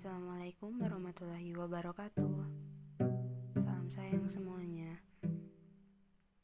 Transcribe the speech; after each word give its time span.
Assalamualaikum 0.00 0.80
warahmatullahi 0.80 1.52
wabarakatuh. 1.60 2.32
Salam 3.60 3.84
sayang 3.92 4.24
semuanya. 4.32 4.96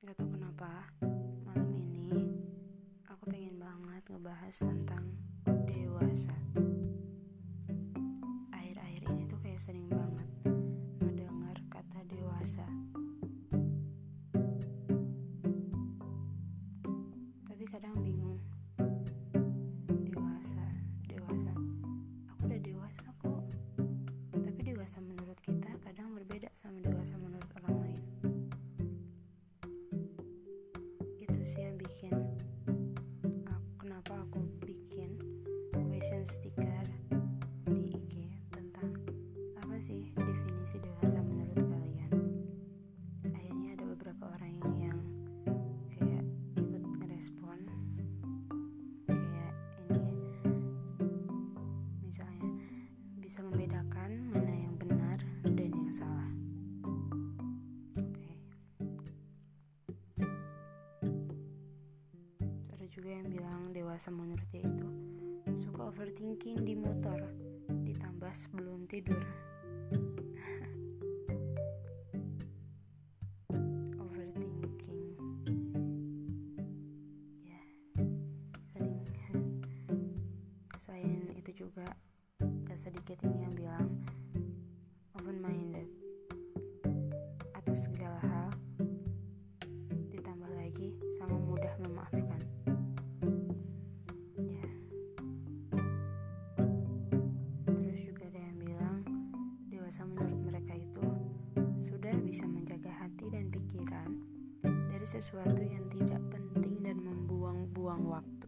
Gak 0.05 0.13
tau 0.13 0.29
kenapa 0.29 0.93
Malam 1.41 1.73
ini 1.73 2.37
Aku 3.09 3.25
pengen 3.25 3.57
banget 3.57 4.05
ngebahas 4.13 4.61
tentang 4.61 5.09
Dewasa 5.73 6.37
berbeda 26.37 26.53
sama 26.53 26.77
dewasa 26.85 27.17
menurut 27.17 27.36
overthinking 65.97 66.61
di 66.61 66.77
motor 66.77 67.17
ditambah 67.89 68.29
sebelum 68.37 68.85
tidur. 68.85 69.17
Overthinking. 74.05 75.17
Ya 77.49 77.65
sering 78.77 79.01
selain 80.77 81.33
itu 81.41 81.65
juga 81.65 81.89
gak 82.45 82.77
sedikit 82.77 83.17
ini 83.25 83.49
yang 83.49 83.57
bilang 83.57 83.89
sesuatu 105.27 105.59
yang 105.59 105.83
tidak 105.91 106.23
penting 106.31 106.87
dan 106.87 107.03
membuang-buang 107.03 107.99
waktu. 108.07 108.47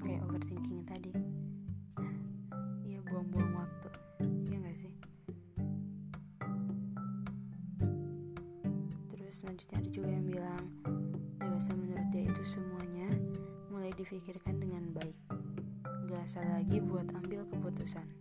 Kayak 0.00 0.24
overthinking 0.24 0.88
tadi. 0.88 1.12
Iya 2.88 3.04
buang-buang 3.04 3.60
waktu. 3.60 3.88
Iya 4.48 4.56
gak 4.64 4.76
sih? 4.80 4.92
Terus 9.12 9.34
selanjutnya 9.36 9.84
ada 9.84 9.90
juga 9.92 10.08
yang 10.08 10.24
bilang 10.24 10.64
dewasa 11.44 11.76
menurut 11.76 12.08
dia 12.08 12.24
itu 12.24 12.42
semuanya 12.48 13.12
mulai 13.68 13.92
difikirkan 14.00 14.64
dengan 14.64 14.96
baik. 14.96 15.18
Gak 16.08 16.24
asal 16.24 16.48
lagi 16.56 16.80
buat 16.80 17.04
ambil 17.12 17.44
keputusan 17.52 18.17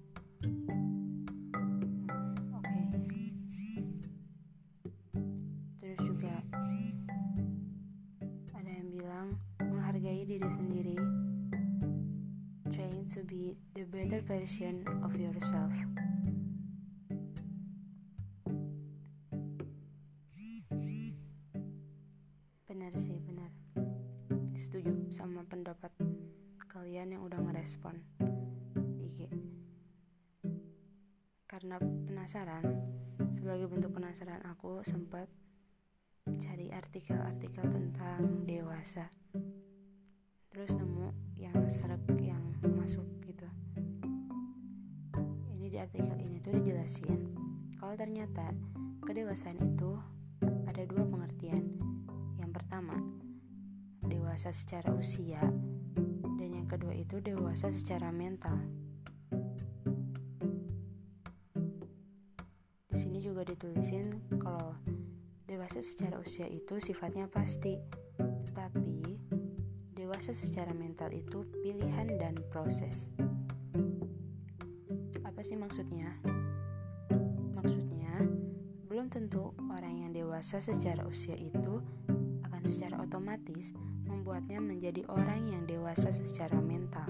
better 14.18 14.42
version 14.42 14.82
of 15.06 15.14
yourself. 15.14 15.70
Benar 22.66 22.94
sih 22.98 23.22
benar. 23.22 23.54
Setuju 24.58 25.14
sama 25.14 25.46
pendapat 25.46 25.94
kalian 26.66 27.14
yang 27.14 27.22
udah 27.30 27.38
ngerespon 27.46 28.02
IG 28.98 29.30
karena 31.46 31.78
penasaran 31.78 32.66
sebagai 33.30 33.70
bentuk 33.70 33.94
penasaran 33.94 34.42
aku 34.50 34.82
sempat 34.82 35.30
cari 36.26 36.74
artikel-artikel 36.74 37.70
tentang 37.70 38.50
dewasa. 38.50 39.14
Terus 40.50 40.74
nemu 40.74 41.38
yang 41.38 41.70
seret 41.70 42.02
yang 42.18 42.42
masuk 42.66 43.06
di 45.78 45.86
artikel 45.86 46.18
ini 46.26 46.42
tuh 46.42 46.58
dijelasin. 46.58 47.38
Kalau 47.78 47.94
ternyata 47.94 48.50
kedewasaan 49.06 49.62
itu 49.62 49.94
ada 50.66 50.82
dua 50.90 51.06
pengertian. 51.06 51.70
Yang 52.42 52.52
pertama 52.58 52.98
dewasa 54.02 54.50
secara 54.50 54.90
usia 54.98 55.38
dan 56.42 56.50
yang 56.50 56.66
kedua 56.66 56.98
itu 56.98 57.22
dewasa 57.22 57.70
secara 57.70 58.10
mental. 58.10 58.58
Di 62.90 62.98
sini 62.98 63.22
juga 63.22 63.46
ditulisin 63.46 64.34
kalau 64.42 64.74
dewasa 65.46 65.86
secara 65.86 66.18
usia 66.18 66.50
itu 66.50 66.82
sifatnya 66.82 67.30
pasti 67.30 67.78
tetapi 68.18 69.14
dewasa 69.94 70.34
secara 70.34 70.74
mental 70.74 71.14
itu 71.14 71.46
pilihan 71.62 72.18
dan 72.18 72.34
proses 72.50 73.06
apa 75.38 75.46
sih 75.46 75.54
maksudnya 75.54 76.18
maksudnya 77.54 78.26
belum 78.90 79.06
tentu 79.06 79.54
orang 79.70 80.02
yang 80.02 80.10
dewasa 80.10 80.58
secara 80.58 81.06
usia 81.06 81.38
itu 81.38 81.78
akan 82.42 82.66
secara 82.66 83.06
otomatis 83.06 83.70
membuatnya 84.10 84.58
menjadi 84.58 85.06
orang 85.06 85.46
yang 85.46 85.70
dewasa 85.70 86.10
secara 86.10 86.58
mental. 86.58 87.06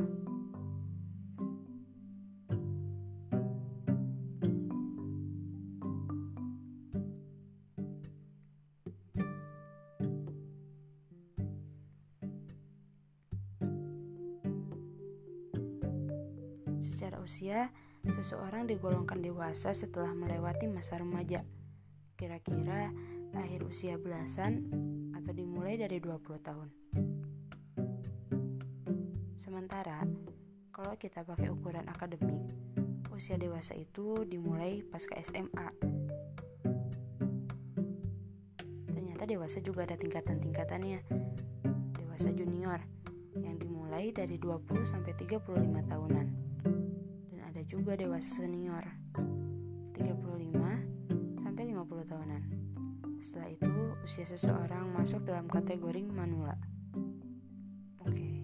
Secara 16.84 17.24
usia, 17.24 17.72
seseorang 18.12 18.68
digolongkan 18.68 19.20
dewasa 19.20 19.76
setelah 19.76 20.16
melewati 20.16 20.68
masa 20.72 21.00
remaja. 21.00 21.44
Kira-kira 22.18 22.90
akhir 23.38 23.62
usia 23.70 23.96
belasan 24.02 24.66
atau 25.14 25.32
dimulai 25.32 25.78
dari 25.78 26.02
20 26.02 26.42
tahun. 26.42 26.70
Sementara, 29.38 30.02
kalau 30.74 30.98
kita 30.98 31.22
pakai 31.22 31.54
ukuran 31.54 31.86
akademik, 31.86 32.42
usia 33.14 33.38
dewasa 33.38 33.78
itu 33.78 34.26
dimulai 34.26 34.82
pas 34.86 35.02
ke 35.02 35.18
SMA. 35.22 35.68
Ternyata 38.90 39.24
dewasa 39.26 39.58
juga 39.62 39.86
ada 39.86 39.98
tingkatan-tingkatannya. 39.98 41.00
Dewasa 41.98 42.30
junior 42.34 42.82
yang 43.38 43.58
dimulai 43.62 44.10
dari 44.14 44.42
20 44.42 44.86
sampai 44.86 45.14
35 45.14 45.46
tahunan. 45.86 46.47
Juga 47.78 47.94
dewasa 47.94 48.42
senior 48.42 48.82
35 49.94 51.38
sampai 51.38 51.70
50 51.70 52.10
tahunan. 52.10 52.44
Setelah 53.22 53.50
itu, 53.54 53.74
usia 54.02 54.26
seseorang 54.26 54.90
masuk 54.98 55.22
dalam 55.22 55.46
kategori 55.46 56.10
manula. 56.10 56.58
Oke. 58.02 58.42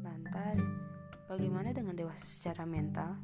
Lantas, 0.00 0.64
bagaimana 1.28 1.76
dengan 1.76 1.92
dewasa 2.00 2.24
secara 2.24 2.64
mental? 2.64 3.20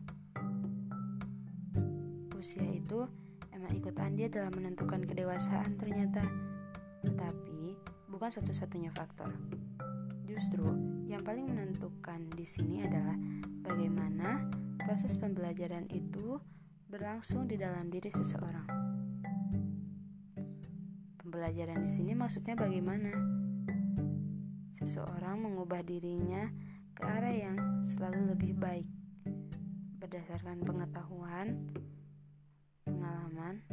Usia 2.36 2.60
itu 2.68 3.08
emang 3.56 3.72
ikut 3.72 3.96
andil 3.96 4.28
dalam 4.28 4.52
menentukan 4.52 5.00
kedewasaan 5.00 5.80
ternyata. 5.80 6.20
Tetapi, 7.08 7.72
bukan 8.12 8.30
satu-satunya 8.30 8.92
faktor. 8.92 9.32
Justru 10.36 10.68
yang 11.08 11.24
paling 11.24 11.48
menentukan 11.48 12.28
di 12.36 12.44
sini 12.44 12.84
adalah 12.84 13.16
bagaimana 13.64 14.44
proses 14.76 15.16
pembelajaran 15.16 15.88
itu 15.88 16.36
berlangsung 16.92 17.48
di 17.48 17.56
dalam 17.56 17.88
diri 17.88 18.12
seseorang. 18.12 18.68
Pembelajaran 21.16 21.80
di 21.80 21.88
sini 21.88 22.12
maksudnya 22.12 22.52
bagaimana? 22.52 23.16
Seseorang 24.76 25.40
mengubah 25.40 25.80
dirinya 25.80 26.52
ke 26.92 27.00
arah 27.00 27.32
yang 27.32 27.56
selalu 27.80 28.36
lebih 28.36 28.52
baik 28.60 28.88
berdasarkan 29.96 30.60
pengetahuan, 30.62 31.64
pengalaman, 32.84 33.64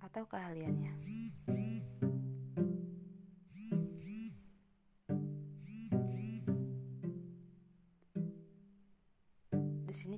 atau 0.00 0.24
keahliannya. 0.24 1.21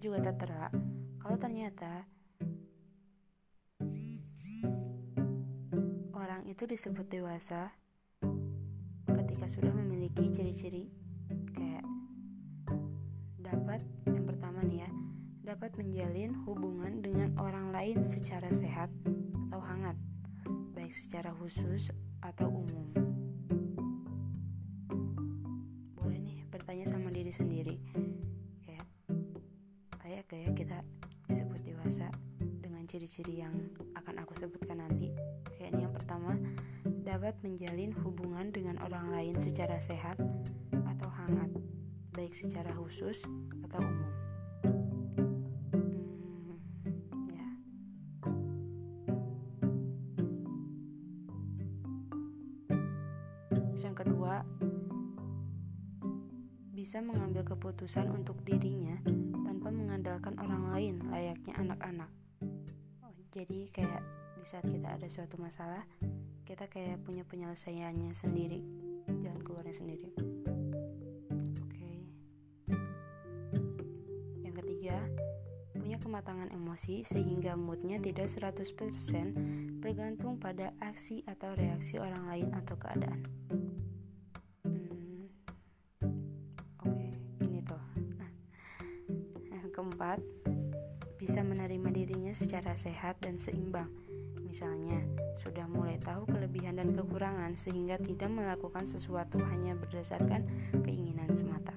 Juga 0.04 0.20
tertera 0.20 0.68
kalau 1.16 1.40
ternyata 1.40 2.04
orang 6.12 6.44
itu 6.44 6.68
disebut 6.68 7.08
dewasa 7.08 7.72
ketika 9.08 9.48
sudah 9.48 9.72
memiliki 9.72 10.28
ciri-ciri 10.28 10.92
kayak 11.56 11.88
dapat 13.40 13.80
yang 14.04 14.28
pertama 14.28 14.60
nih 14.68 14.84
ya 14.84 14.90
dapat 15.40 15.72
menjalin 15.80 16.36
hubungan 16.44 17.00
dengan 17.00 17.32
orang 17.40 17.72
lain 17.72 18.04
secara 18.04 18.52
sehat 18.52 18.92
atau 19.48 19.60
hangat, 19.64 19.96
baik 20.76 20.92
secara 20.92 21.32
khusus 21.36 21.92
atau 22.20 22.48
umum. 22.48 22.88
Boleh 25.96 26.20
nih 26.20 26.44
bertanya 26.48 26.88
sama 26.88 27.12
diri 27.12 27.28
sendiri, 27.28 27.76
ciri-ciri 32.94 33.42
yang 33.42 33.50
akan 33.98 34.22
aku 34.22 34.38
sebutkan 34.38 34.78
nanti. 34.78 35.10
Kayak 35.58 35.74
ini 35.74 35.82
yang 35.82 35.90
pertama, 35.90 36.38
dapat 37.02 37.34
menjalin 37.42 37.90
hubungan 38.06 38.54
dengan 38.54 38.78
orang 38.86 39.10
lain 39.10 39.34
secara 39.42 39.82
sehat 39.82 40.14
atau 40.70 41.10
hangat, 41.10 41.50
baik 42.14 42.30
secara 42.30 42.70
khusus 42.78 43.18
atau 43.66 43.82
umum. 43.82 44.14
yang 53.84 54.00
kedua, 54.00 54.40
bisa 56.72 57.04
mengambil 57.04 57.44
keputusan 57.44 58.08
untuk 58.08 58.40
dirinya 58.48 58.96
tanpa 59.44 59.68
mengandalkan 59.68 60.40
orang 60.40 60.72
lain 60.72 60.94
layaknya 61.12 61.52
anak-anak. 61.58 62.23
Jadi 63.34 63.66
kayak 63.74 63.98
di 64.38 64.46
saat 64.46 64.62
kita 64.62 64.94
ada 64.94 65.10
suatu 65.10 65.34
masalah, 65.42 65.82
kita 66.46 66.70
kayak 66.70 67.02
punya 67.02 67.26
penyelesaiannya 67.26 68.14
sendiri, 68.14 68.62
jalan 69.10 69.42
keluarnya 69.42 69.74
sendiri. 69.74 70.14
Oke. 71.58 71.90
Yang 74.38 74.54
ketiga, 74.62 75.02
punya 75.74 75.98
kematangan 75.98 76.54
emosi 76.54 77.02
sehingga 77.02 77.58
moodnya 77.58 77.98
tidak 77.98 78.30
100% 78.30 79.82
bergantung 79.82 80.38
pada 80.38 80.70
aksi 80.78 81.26
atau 81.26 81.58
reaksi 81.58 81.98
orang 81.98 82.30
lain 82.30 82.48
atau 82.54 82.78
keadaan. 82.78 83.18
Bisa 91.34 91.50
menerima 91.50 91.90
dirinya 91.90 92.30
secara 92.30 92.78
sehat 92.78 93.18
dan 93.18 93.34
seimbang. 93.34 93.90
Misalnya, 94.38 95.02
sudah 95.42 95.66
mulai 95.66 95.98
tahu 95.98 96.30
kelebihan 96.30 96.78
dan 96.78 96.94
kekurangan 96.94 97.58
sehingga 97.58 97.98
tidak 97.98 98.30
melakukan 98.30 98.86
sesuatu 98.86 99.42
hanya 99.42 99.74
berdasarkan 99.74 100.46
keinginan 100.86 101.26
semata. 101.34 101.74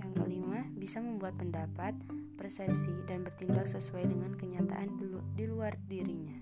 Yang 0.00 0.12
kelima, 0.16 0.64
bisa 0.80 1.04
membuat 1.04 1.36
pendapat, 1.36 1.92
persepsi, 2.40 2.96
dan 3.04 3.20
bertindak 3.20 3.68
sesuai 3.68 4.08
dengan 4.08 4.32
kenyataan 4.32 4.96
di 5.36 5.44
luar 5.44 5.76
dirinya. 5.84 6.40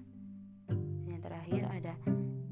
Yang 1.10 1.26
terakhir 1.26 1.62
ada 1.74 1.98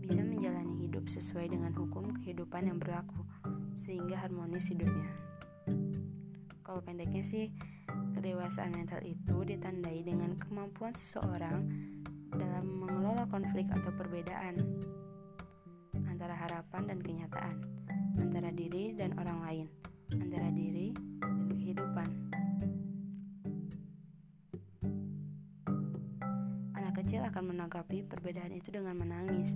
bisa 0.02 0.18
menjalani 0.18 0.82
hidup 0.82 1.06
sesuai 1.06 1.46
dengan 1.46 1.70
hukum 1.78 2.10
kehidupan 2.26 2.66
yang 2.66 2.82
berlaku 2.82 3.22
sehingga 3.78 4.18
harmonis 4.18 4.66
hidupnya. 4.66 5.31
Kalau 6.72 6.88
pendeknya 6.88 7.20
sih, 7.20 7.52
kedewasaan 8.16 8.72
mental 8.72 9.04
itu 9.04 9.44
ditandai 9.44 10.08
dengan 10.08 10.32
kemampuan 10.40 10.96
seseorang 10.96 11.68
dalam 12.32 12.64
mengelola 12.64 13.28
konflik 13.28 13.68
atau 13.68 13.92
perbedaan 13.92 14.56
antara 16.08 16.32
harapan 16.32 16.88
dan 16.88 16.98
kenyataan, 17.04 17.60
antara 18.16 18.48
diri 18.56 18.96
dan 18.96 19.12
orang 19.20 19.38
lain, 19.44 19.66
antara 20.16 20.48
diri 20.48 20.96
dan 21.20 21.52
kehidupan. 21.60 22.08
Anak 26.72 27.04
kecil 27.04 27.20
akan 27.20 27.52
menanggapi 27.52 28.00
perbedaan 28.08 28.56
itu 28.56 28.72
dengan 28.72 28.96
menangis, 28.96 29.52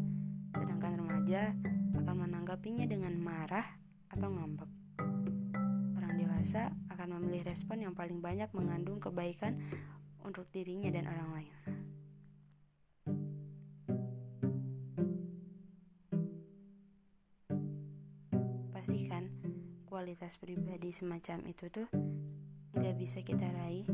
sedangkan 0.52 1.00
remaja 1.00 1.56
akan 1.96 2.28
menanggapinya 2.28 2.84
dengan 2.84 3.16
marah 3.16 3.64
atau 4.12 4.28
ngambek. 4.28 4.68
Orang 5.96 6.12
dewasa 6.20 6.68
akan 7.06 7.22
memilih 7.22 7.46
respon 7.46 7.86
yang 7.86 7.94
paling 7.94 8.18
banyak 8.18 8.50
mengandung 8.50 8.98
kebaikan 8.98 9.54
untuk 10.26 10.42
dirinya 10.50 10.90
dan 10.90 11.06
orang 11.06 11.38
lain. 11.38 11.54
Pastikan 18.74 19.30
kualitas 19.86 20.34
pribadi 20.34 20.90
semacam 20.90 21.46
itu 21.46 21.70
tuh 21.70 21.86
nggak 22.74 22.98
bisa 22.98 23.22
kita 23.22 23.54
raih 23.54 23.86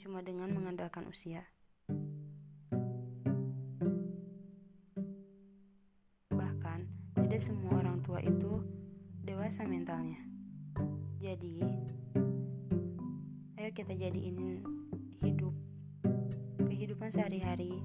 cuma 0.00 0.24
dengan 0.24 0.48
mengandalkan 0.56 1.04
usia. 1.12 1.44
Bahkan, 6.32 6.80
tidak 7.20 7.40
semua 7.44 7.84
orang 7.84 8.00
tua 8.00 8.24
itu 8.24 8.64
dewasa 9.28 9.68
mentalnya. 9.68 10.24
Jadi, 11.20 11.60
kita 13.76 13.92
jadiin 13.92 14.64
hidup 15.20 15.52
kehidupan 16.64 17.12
sehari-hari 17.12 17.76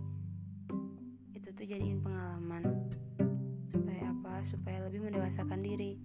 itu 1.36 1.52
tuh 1.52 1.68
jadiin 1.68 2.00
pengalaman 2.00 2.88
supaya 3.68 4.08
apa? 4.08 4.40
Supaya 4.48 4.88
lebih 4.88 5.04
mendewasakan 5.04 5.60
diri 5.60 6.00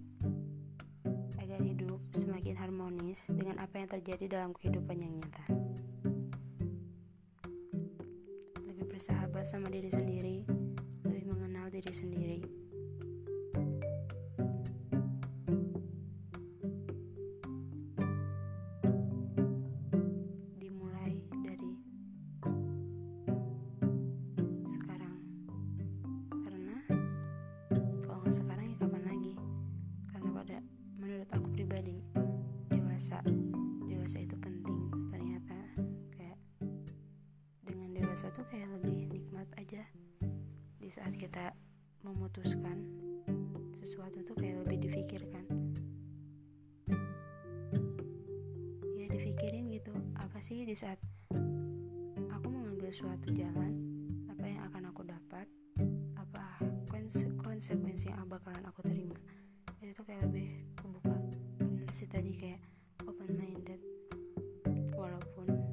agar 1.39 1.63
hidup 1.63 2.03
semakin 2.19 2.59
harmonis 2.59 3.31
dengan 3.31 3.63
apa 3.63 3.79
yang 3.79 3.87
terjadi 3.87 4.25
dalam 4.27 4.51
kehidupan 4.59 4.99
yang 4.99 5.23
nyata. 5.23 5.55
Lebih 8.67 8.91
bersahabat 8.91 9.47
sama 9.47 9.71
diri 9.71 9.87
sendiri, 9.87 10.43
lebih 11.07 11.31
mengenal 11.31 11.71
diri 11.71 11.95
sendiri. 11.95 12.66
Tuh 38.17 38.49
kayak 38.49 38.65
lebih 38.81 39.13
nikmat 39.13 39.45
aja 39.61 39.85
di 40.81 40.89
saat 40.89 41.13
kita 41.13 41.53
memutuskan 42.01 42.81
sesuatu 43.77 44.25
tuh 44.25 44.33
kayak 44.33 44.65
lebih 44.65 44.89
difikirkan. 44.89 45.45
Ya 48.97 49.05
dipikirin 49.13 49.69
gitu 49.69 49.93
apa 50.17 50.41
sih 50.41 50.65
di 50.65 50.73
saat 50.73 50.97
aku 52.33 52.47
mengambil 52.49 52.89
suatu 52.89 53.29
jalan 53.37 53.85
apa 54.33 54.45
yang 54.49 54.65
akan 54.65 54.89
aku 54.89 55.05
dapat 55.05 55.45
apa 56.17 56.57
konsekuensi 56.89 58.09
yang 58.09 58.25
bakalan 58.25 58.65
aku 58.65 58.81
terima. 58.81 59.13
Itu 59.77 59.93
tuh 59.93 60.05
kayak 60.09 60.25
lebih 60.25 60.65
kebuka. 60.73 61.21
Bener 61.61 61.93
sih 61.93 62.09
tadi 62.09 62.33
kayak 62.33 62.65
open 63.05 63.29
minded 63.37 63.77
walaupun 64.97 65.66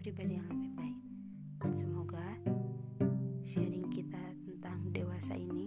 pribadi 0.00 0.40
yang 0.40 0.48
lebih 0.48 0.72
baik. 0.80 0.98
Semoga 1.76 2.24
sharing 3.44 3.84
kita 3.92 4.24
tentang 4.48 4.88
dewasa 4.96 5.36
ini 5.36 5.59